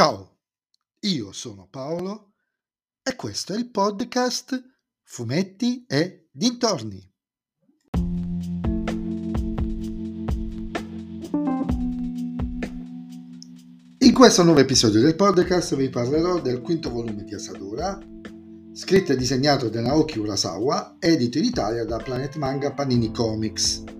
[0.00, 0.38] Ciao,
[1.00, 2.32] io sono Paolo
[3.02, 4.58] e questo è il podcast
[5.02, 7.06] Fumetti e Dintorni.
[13.98, 17.98] In questo nuovo episodio del podcast vi parlerò del quinto volume di Asadora,
[18.72, 23.99] scritto e disegnato da Naoki Urasawa, edito in Italia da Planet Manga Panini Comics.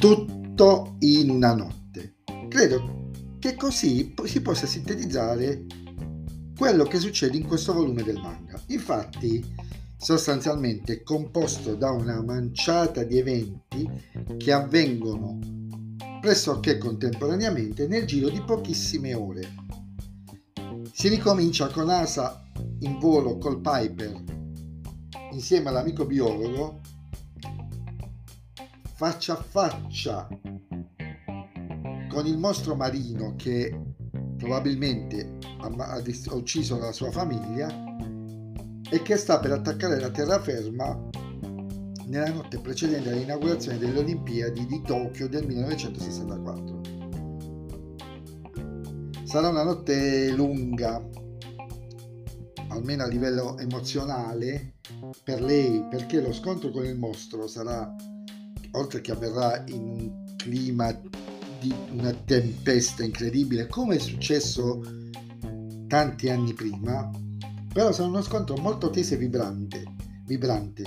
[0.00, 2.14] Tutto in una notte.
[2.48, 5.66] Credo che così si possa sintetizzare
[6.56, 8.58] quello che succede in questo volume del manga.
[8.68, 9.44] Infatti,
[9.98, 13.86] sostanzialmente è composto da una manciata di eventi
[14.38, 15.38] che avvengono
[16.22, 19.54] pressoché contemporaneamente nel giro di pochissime ore.
[20.92, 22.42] Si ricomincia con Asa
[22.78, 24.18] in volo col Piper
[25.32, 26.80] insieme all'amico biologo
[29.00, 30.28] faccia a faccia
[32.10, 33.74] con il mostro marino che
[34.36, 37.66] probabilmente ha, ucciso la sua famiglia
[38.90, 41.08] e che sta per attaccare la terraferma
[42.08, 46.80] nella notte precedente all'inaugurazione delle Olimpiadi di Tokyo del 1964.
[49.24, 51.02] Sarà una notte lunga,
[52.68, 54.74] almeno a livello emozionale,
[55.24, 57.90] per lei, perché lo scontro con il mostro sarà
[58.80, 60.98] oltre che avverrà in un clima
[61.60, 64.82] di una tempesta incredibile, come è successo
[65.86, 67.10] tanti anni prima,
[67.72, 69.84] però sarà uno scontro molto teso e vibrante,
[70.24, 70.84] vibrante,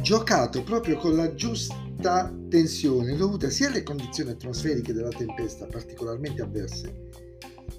[0.00, 7.10] giocato proprio con la giusta tensione dovuta sia alle condizioni atmosferiche della tempesta particolarmente avverse,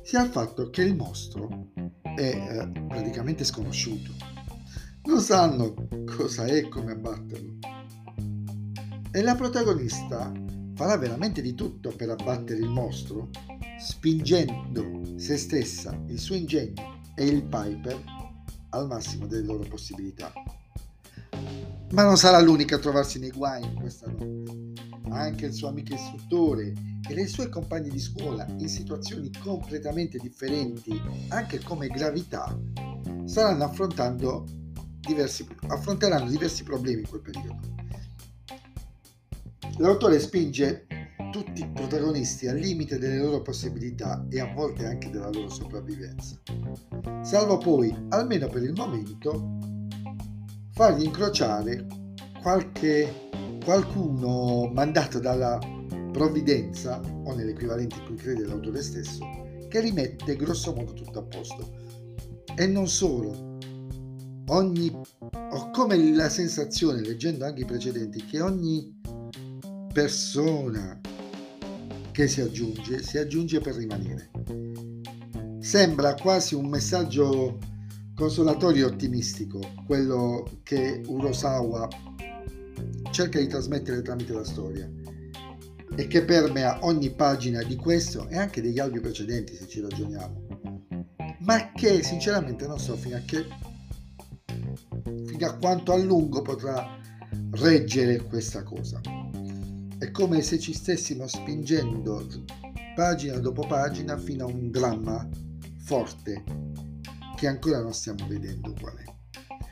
[0.03, 1.71] sia al fatto che il mostro
[2.15, 4.11] è eh, praticamente sconosciuto.
[5.05, 5.73] Non sanno
[6.05, 7.66] cosa è come abbatterlo
[9.17, 10.31] e la protagonista
[10.75, 13.29] farà veramente di tutto per abbattere il mostro,
[13.79, 17.99] spingendo se stessa, il suo ingegno e il Piper
[18.69, 20.31] al massimo delle loro possibilità.
[21.93, 24.73] Ma non sarà l'unica a trovarsi nei guai in questa notte.
[25.09, 26.73] Anche il suo amico istruttore
[27.09, 32.55] e le sue compagne di scuola, in situazioni completamente differenti, anche come gravità,
[33.25, 34.45] staranno affrontando
[34.99, 37.85] diversi, affronteranno diversi problemi in quel periodo
[39.79, 40.87] L'autore spinge
[41.31, 46.35] tutti i protagonisti al limite delle loro possibilità e a volte anche della loro sopravvivenza,
[47.21, 49.59] salvo poi, almeno per il momento,
[50.71, 51.85] fargli incrociare
[52.41, 53.29] qualche,
[53.63, 55.59] qualcuno mandato dalla
[56.11, 59.23] provvidenza o nell'equivalente in cui crede l'autore stesso,
[59.69, 61.75] che rimette grosso modo tutto a posto.
[62.55, 63.57] E non solo,
[64.47, 68.95] ogni, ho come la sensazione, leggendo anche i precedenti, che ogni
[69.97, 71.01] persona
[72.11, 74.29] che si aggiunge, si aggiunge per rimanere.
[75.59, 77.57] Sembra quasi un messaggio
[78.13, 81.87] consolatorio e ottimistico, quello che Urosawa
[83.09, 84.87] cerca di trasmettere tramite la storia
[85.95, 91.07] e che permea ogni pagina di questo e anche degli albi precedenti se ci ragioniamo,
[91.39, 93.47] ma che sinceramente non so fino a che
[95.25, 96.87] fino a quanto a lungo potrà
[97.53, 99.16] reggere questa cosa.
[100.17, 102.25] Come se ci stessimo spingendo
[102.95, 105.29] pagina dopo pagina fino a un dramma
[105.77, 106.43] forte
[107.35, 109.03] che ancora non stiamo vedendo qual è.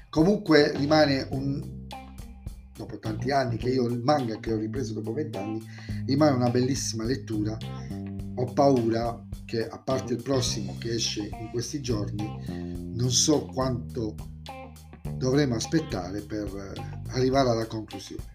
[0.07, 1.88] Comunque rimane un,
[2.78, 5.66] dopo tanti anni che io il manga che ho ripreso dopo vent'anni,
[6.06, 7.57] rimane una bellissima lettura.
[8.35, 14.13] Ho paura che a parte il prossimo che esce in questi giorni, non so quanto
[15.16, 18.34] dovremo aspettare per arrivare alla conclusione.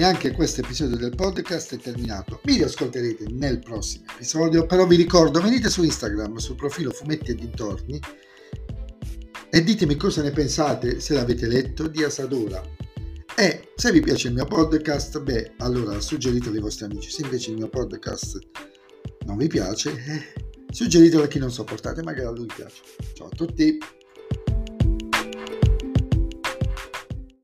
[0.00, 2.40] E anche questo episodio del podcast è terminato.
[2.44, 7.34] Mi riascolterete nel prossimo episodio, però vi ricordo, venite su Instagram, sul profilo Fumetti e
[7.34, 8.00] Dintorni
[9.50, 12.62] e ditemi cosa ne pensate, se l'avete letto, di Asadora.
[13.36, 17.10] E se vi piace il mio podcast, beh, allora suggeritelo ai vostri amici.
[17.10, 18.38] Se invece il mio podcast
[19.26, 22.80] non vi piace, eh, suggeritelo a chi non sopportate, magari a lui piace.
[23.12, 23.99] Ciao a tutti!